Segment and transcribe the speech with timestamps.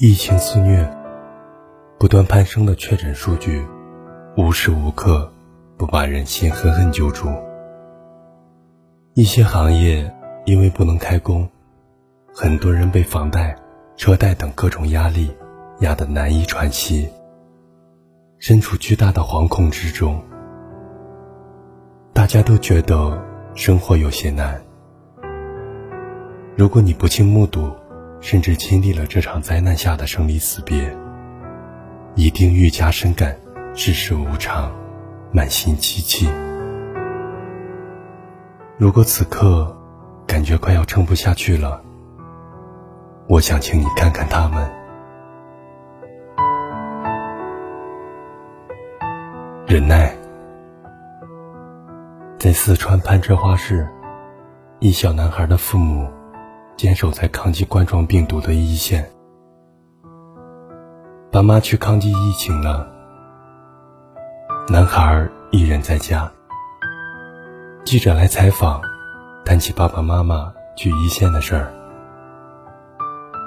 [0.00, 0.88] 疫情肆虐，
[1.98, 3.66] 不断攀升的确诊数据，
[4.36, 5.28] 无时无刻
[5.76, 7.28] 不把人心狠狠揪住。
[9.14, 10.08] 一些行业
[10.44, 11.48] 因为不能开工，
[12.32, 13.56] 很多人被房贷、
[13.96, 15.36] 车贷等各种压力
[15.80, 17.08] 压得难以喘息，
[18.38, 20.22] 身处巨大的惶恐之中。
[22.12, 23.20] 大家都觉得
[23.56, 24.62] 生活有些难。
[26.56, 27.68] 如果你不幸目睹，
[28.20, 30.94] 甚至经历了这场灾难下的生离死别，
[32.14, 33.36] 一定愈加深感
[33.74, 34.70] 世事无常，
[35.30, 36.28] 满心凄凄。
[38.76, 39.76] 如果此刻
[40.26, 41.80] 感觉快要撑不下去了，
[43.28, 44.68] 我想请你看看他们。
[49.66, 50.12] 忍耐，
[52.38, 53.88] 在四川攀枝花市，
[54.80, 56.10] 一小男孩的父母。
[56.78, 59.04] 坚守在抗击冠状病毒的一线，
[61.28, 62.88] 爸妈去抗击疫情了，
[64.68, 66.30] 男孩一人在家。
[67.84, 68.80] 记者来采访，
[69.44, 71.68] 谈起爸爸妈妈去一线的事儿，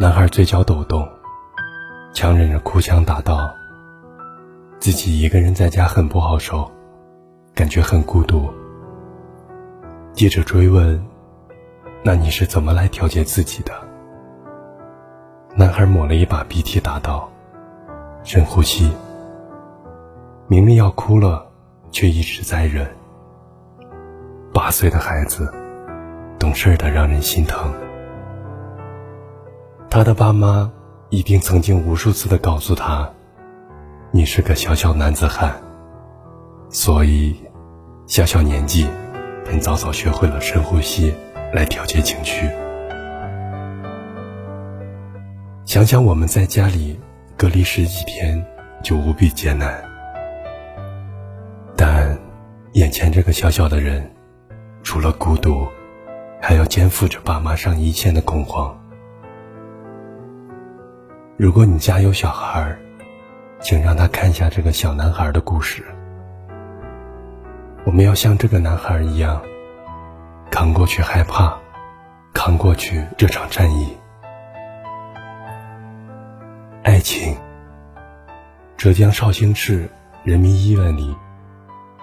[0.00, 1.06] 男孩嘴角抖动，
[2.14, 3.50] 强忍着哭腔答道
[4.80, 6.66] ：“自己一个人在家很不好受，
[7.54, 8.48] 感觉很孤独。”
[10.16, 10.98] 记者追问。
[12.04, 13.72] 那你是怎么来调节自己的？
[15.56, 17.28] 男孩抹了一把鼻涕，答道
[18.22, 18.92] ：“深呼吸。
[20.46, 21.44] 明明要哭了，
[21.90, 22.88] 却一直在忍。
[24.54, 25.52] 八岁的孩子，
[26.38, 27.72] 懂事的让人心疼。
[29.90, 30.70] 他的爸妈
[31.10, 33.10] 一定曾经无数次的告诉他
[34.12, 35.52] ：‘你是个小小男子汉，
[36.70, 37.36] 所以
[38.06, 38.88] 小小年纪
[39.44, 41.12] 便早早学会了深呼吸。’”
[41.52, 42.48] 来调节情绪。
[45.64, 46.98] 想想我们在家里
[47.36, 48.42] 隔离十几天，
[48.82, 49.82] 就无比艰难。
[51.76, 52.18] 但
[52.72, 54.10] 眼前这个小小的人，
[54.82, 55.66] 除了孤独，
[56.40, 58.76] 还要肩负着爸妈上一线的恐慌。
[61.36, 62.76] 如果你家有小孩，
[63.60, 65.84] 请让他看一下这个小男孩的故事。
[67.84, 69.40] 我们要像这个男孩一样。
[70.50, 71.56] 扛过去害怕，
[72.32, 73.96] 扛过去这场战役。
[76.82, 77.36] 爱情。
[78.76, 79.90] 浙江绍兴市
[80.22, 81.12] 人民医院里，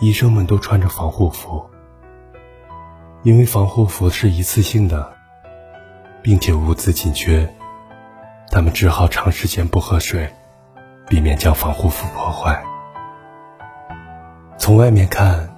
[0.00, 1.64] 医生们都穿着防护服，
[3.22, 5.10] 因为防护服是一次性的，
[6.22, 7.48] 并且物资紧缺，
[8.50, 10.30] 他们只好长时间不喝水，
[11.08, 12.62] 避免将防护服破坏。
[14.58, 15.48] 从外面看，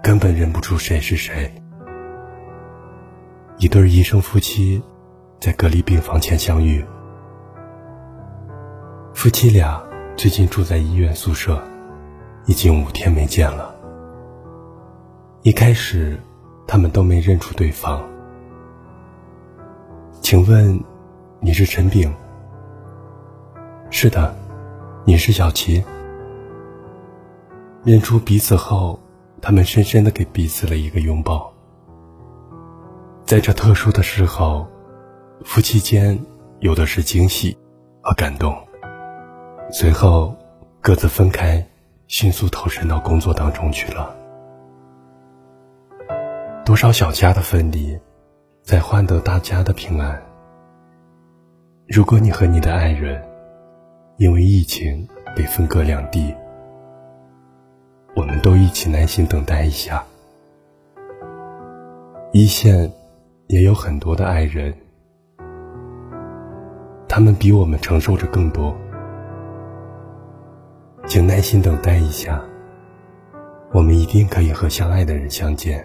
[0.00, 1.52] 根本认不出谁是谁。
[3.60, 4.82] 一对医生夫妻
[5.38, 6.82] 在隔离病房前相遇。
[9.12, 9.78] 夫妻俩
[10.16, 11.62] 最近住在医院宿舍，
[12.46, 13.74] 已经五天没见了。
[15.42, 16.18] 一开始，
[16.66, 18.02] 他们都没认出对方。
[20.22, 20.82] 请问，
[21.38, 22.10] 你是陈炳？
[23.90, 24.34] 是的，
[25.04, 25.84] 你是小齐。
[27.84, 28.98] 认出彼此后，
[29.42, 31.52] 他们深深的给彼此了一个拥抱。
[33.30, 34.66] 在这特殊的时候，
[35.44, 36.20] 夫妻间
[36.58, 37.56] 有的是惊喜
[38.02, 38.52] 和感动。
[39.70, 40.34] 随后，
[40.80, 41.64] 各自分开，
[42.08, 44.12] 迅速投身到工作当中去了。
[46.64, 47.96] 多少小家的分离，
[48.64, 50.20] 在换得大家的平安。
[51.86, 53.22] 如果你和你的爱人
[54.16, 56.34] 因为疫情被分隔两地，
[58.16, 60.04] 我们都一起耐心等待一下。
[62.32, 62.92] 一线。
[63.50, 64.72] 也有很多的爱人，
[67.08, 68.72] 他们比我们承受着更多，
[71.04, 72.40] 请耐心等待一下，
[73.72, 75.84] 我们一定可以和相爱的人相见。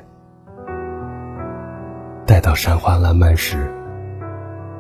[2.28, 3.68] 待到山花烂漫时，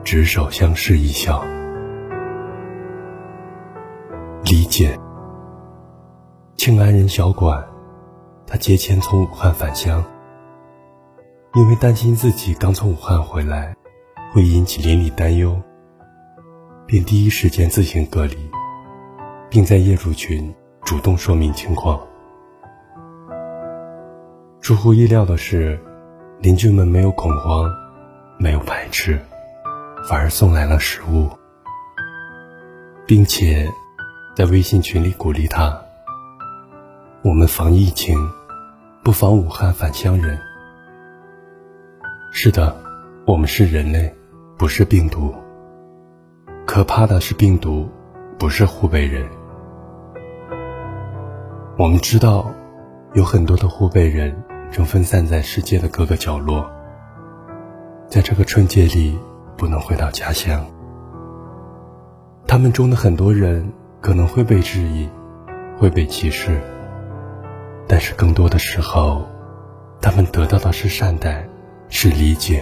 [0.03, 1.43] 执手相视一笑。
[4.43, 4.95] 理解。
[6.55, 7.65] 庆安人小管，
[8.45, 10.03] 他节前从武汉返乡。
[11.55, 13.73] 因为担心自己刚从武汉回来，
[14.33, 15.57] 会引起邻里担忧，
[16.85, 18.35] 便第一时间自行隔离，
[19.49, 20.53] 并在业主群
[20.83, 21.97] 主动说明情况。
[24.59, 25.79] 出乎意料的是，
[26.39, 27.71] 邻居们没有恐慌，
[28.37, 29.17] 没有排斥，
[30.09, 31.29] 反而送来了食物，
[33.07, 33.71] 并且
[34.35, 35.73] 在微信群里鼓励他
[37.23, 38.17] ：“我们防疫情，
[39.05, 40.37] 不防武汉返乡人。”
[42.37, 42.75] 是的，
[43.25, 44.13] 我们是人类，
[44.57, 45.33] 不是病毒。
[46.67, 47.87] 可怕的是病毒，
[48.37, 49.25] 不是湖北人。
[51.77, 52.51] 我们知道，
[53.13, 54.35] 有很多的湖北人
[54.69, 56.69] 正分散在世界的各个角落，
[58.09, 59.17] 在这个春节里
[59.55, 60.61] 不能回到家乡。
[62.45, 63.71] 他们中的很多人
[64.01, 65.09] 可能会被质疑，
[65.77, 66.59] 会被歧视，
[67.87, 69.25] 但是更多的时候，
[70.01, 71.47] 他们得到的是善待，
[71.97, 72.61] 是理解。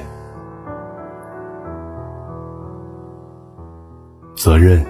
[4.35, 4.85] 责任，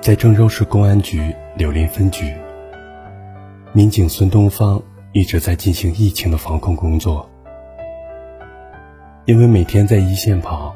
[0.00, 2.32] 在郑州市公安局柳林分局，
[3.74, 4.82] 民警孙东方
[5.12, 7.28] 一直在进行疫情的防控工作。
[9.26, 10.74] 因为每天在一线跑，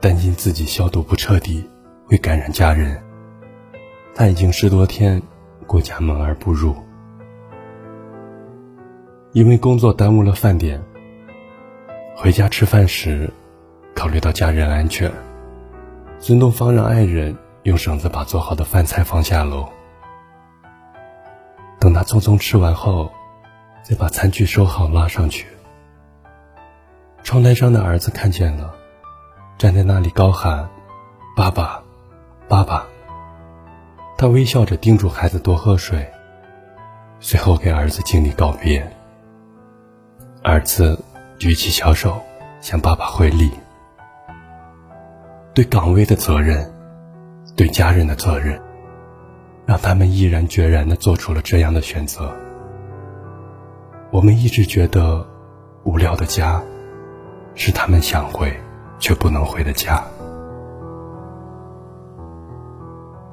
[0.00, 1.68] 担心自己消毒不彻底
[2.06, 2.96] 会感染家人，
[4.14, 5.20] 他已经十多天
[5.66, 6.72] 过家门而不入。
[9.32, 10.80] 因为工作耽误了饭点，
[12.20, 13.32] 回家吃饭时，
[13.94, 15.08] 考虑到家人安全。
[16.18, 19.68] 孙东方让爱人用绳子把做好的饭菜放下楼，
[21.78, 23.08] 等他匆匆吃完后，
[23.84, 25.46] 再把餐具收好拉上去。
[27.22, 28.74] 窗台上的儿子看见了，
[29.56, 30.68] 站在那里高喊
[31.36, 31.80] ：“爸爸，
[32.48, 32.84] 爸爸！”
[34.18, 36.10] 他微笑着叮嘱孩子多喝水，
[37.20, 38.92] 随后给儿子敬礼告别。
[40.42, 40.98] 儿子
[41.38, 42.20] 举起小手
[42.60, 43.50] 向爸爸回礼。
[45.54, 46.68] 对岗位的责任，
[47.56, 48.60] 对家人的责任，
[49.64, 52.34] 让他们毅然决然地做出了这样的选择。
[54.10, 55.24] 我们一直觉得，
[55.84, 56.60] 无聊的家，
[57.54, 58.52] 是他们想回
[58.98, 60.02] 却不能回的家。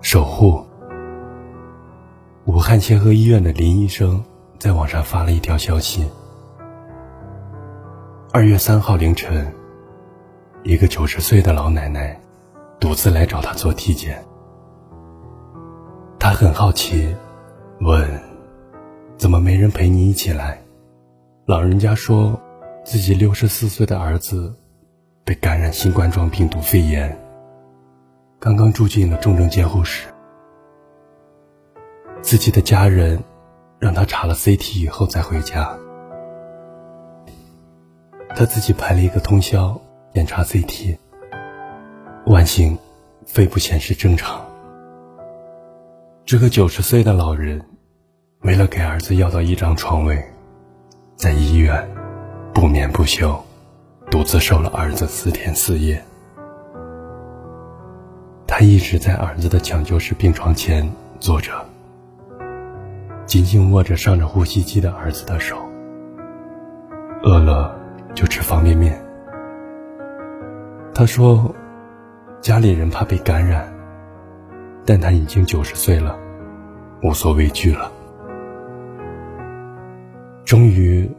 [0.01, 0.63] 守护。
[2.45, 4.23] 武汉协和医院的林医生
[4.59, 6.07] 在网上发了一条消息：
[8.35, 9.49] 二月三号凌晨。
[10.63, 12.19] 一个九十岁的老奶奶，
[12.81, 14.21] 独自来找他做体检。
[16.19, 17.15] 他很好奇，
[17.79, 18.21] 问
[19.15, 20.61] ：“怎么没人陪你一起来？”
[21.47, 22.37] 老人家说，
[22.83, 24.53] 自己六十四岁的儿子
[25.23, 27.17] 被感染新冠状病毒肺炎，
[28.37, 30.09] 刚刚住进了重症监护室。
[32.21, 33.23] 自己的家人
[33.79, 35.79] 让他查了 CT 以后再回家，
[38.35, 39.79] 他自己排了一个通宵。
[40.13, 40.97] 检查 CT，
[42.25, 42.77] 万幸，
[43.25, 44.45] 肺部显示正常。
[46.23, 47.61] 这个九十岁的老人，
[48.43, 50.23] 为了给儿子要到一张床位，
[51.17, 51.85] 在医院
[52.53, 53.37] 不眠不休，
[54.09, 56.01] 独自守了儿子四天四夜。
[58.47, 60.89] 他一直在儿子的抢救室病床前
[61.19, 61.51] 坐着，
[63.25, 65.57] 紧紧握着上着呼吸机的儿子的手。
[67.21, 67.74] 饿了
[68.15, 68.99] 就吃方便面。
[70.93, 71.53] 他说
[72.41, 73.71] ：“家里人怕被感染，
[74.85, 76.17] 但他已经九十岁了，
[77.03, 77.91] 无所畏惧了。
[80.45, 81.09] 终于，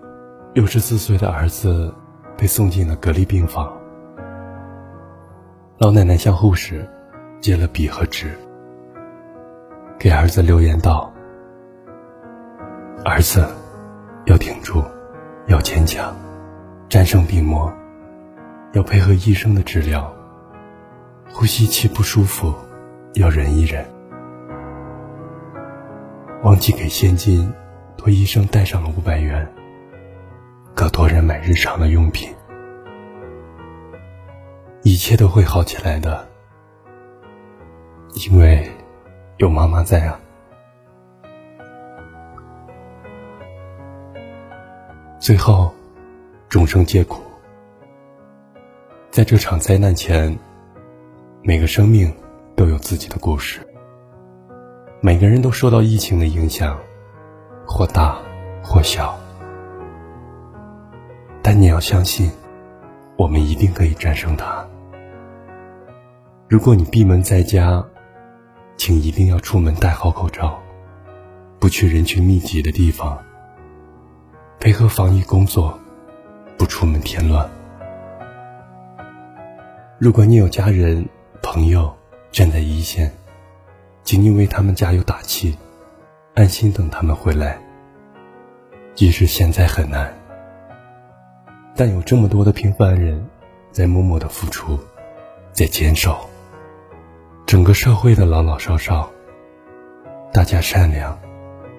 [0.54, 1.94] 六十四岁的儿子
[2.38, 3.70] 被送进了隔离病房。
[5.78, 6.88] 老奶奶向护士
[7.38, 8.30] 借了笔和纸，
[9.98, 11.12] 给儿子留言道
[13.04, 13.46] ：‘儿子，
[14.24, 14.82] 要挺住，
[15.48, 16.16] 要坚强，
[16.88, 17.72] 战胜病魔。’”
[18.74, 20.12] 要配合医生的治疗，
[21.32, 22.52] 呼吸器不舒服，
[23.14, 23.82] 要忍一忍。
[26.42, 27.50] 忘记给现金，
[27.96, 29.48] 托医生带上了五百元，
[30.74, 32.28] 可托人买日常的用品。
[34.82, 36.28] 一切都会好起来的，
[38.28, 38.70] 因为
[39.38, 40.20] 有妈妈在啊。
[45.18, 45.74] 最后，
[46.48, 47.20] 众生皆苦。
[49.10, 50.38] 在这场灾难前，
[51.42, 52.14] 每个生命
[52.54, 53.60] 都有自己的故事。
[55.00, 56.78] 每个人都受到疫情的影响，
[57.66, 58.16] 或大
[58.62, 59.18] 或小。
[61.42, 62.30] 但你要相信，
[63.16, 64.64] 我们一定可以战胜它。
[66.48, 67.84] 如果你闭门在家，
[68.76, 70.60] 请一定要出门戴好口罩，
[71.58, 73.18] 不去人群密集的地方，
[74.60, 75.78] 配合防疫工作，
[76.56, 77.48] 不出门添乱。
[79.98, 81.06] 如果你有家人、
[81.42, 81.94] 朋友
[82.30, 83.10] 站在一线，
[84.02, 85.56] 请你为他们加油打气，
[86.34, 87.58] 安心等他们回来。
[88.94, 90.12] 即使现在很难，
[91.74, 93.22] 但有这么多的平凡人
[93.70, 94.78] 在默默的付出，
[95.52, 96.18] 在坚守。
[97.46, 99.10] 整个社会的老老少少，
[100.32, 101.18] 大家善良、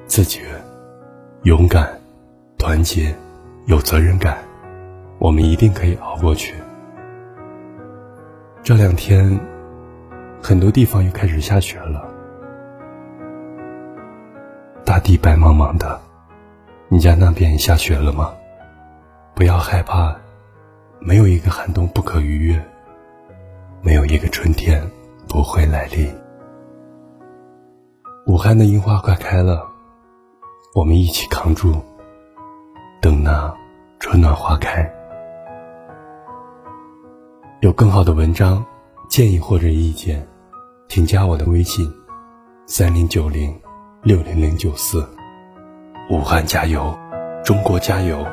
[0.05, 0.41] 自觉、
[1.43, 1.99] 勇敢、
[2.57, 3.13] 团结、
[3.65, 4.37] 有责任感，
[5.19, 6.53] 我们一定可以熬过去。
[8.63, 9.39] 这两天，
[10.41, 12.05] 很多地方又开始下雪了。
[14.85, 15.99] 大地白茫茫的，
[16.87, 18.33] 你家那边下雪了吗？
[19.33, 20.15] 不要害怕，
[20.99, 22.61] 没有一个寒冬不可逾越，
[23.81, 24.81] 没有一个春天
[25.27, 26.13] 不会来临。
[28.27, 29.65] 武汉的樱花快开了，
[30.75, 31.73] 我们一起扛住，
[33.01, 33.53] 等那
[33.99, 34.91] 春暖花开。
[37.67, 38.65] 有更好的文章、
[39.09, 40.25] 建议或者意见，
[40.87, 41.85] 请加我的微信：
[42.65, 43.53] 三零九零
[44.03, 45.05] 六零零九四。
[46.09, 46.97] 武汉加油，
[47.43, 48.25] 中国加油！